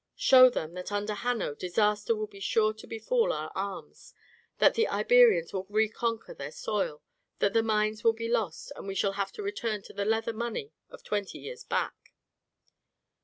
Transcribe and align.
Show 0.17 0.49
them 0.49 0.73
that 0.73 0.91
under 0.91 1.13
Hanno 1.13 1.53
disaster 1.53 2.15
will 2.15 2.25
be 2.25 2.39
sure 2.39 2.73
to 2.73 2.87
befall 2.87 3.31
our 3.31 3.51
arms, 3.53 4.15
that 4.57 4.73
the 4.73 4.87
Iberians 4.87 5.53
will 5.53 5.67
reconquer 5.69 6.33
their 6.33 6.49
soil, 6.49 7.03
that 7.37 7.53
the 7.53 7.61
mines 7.61 8.03
will 8.03 8.13
be 8.13 8.27
lost, 8.27 8.71
and 8.75 8.87
we 8.87 8.95
shall 8.95 9.11
have 9.13 9.31
to 9.33 9.43
return 9.43 9.83
to 9.83 9.93
the 9.93 10.03
leather 10.03 10.33
money 10.33 10.73
of 10.89 11.03
twenty 11.03 11.37
years 11.37 11.63
back." 11.63 12.13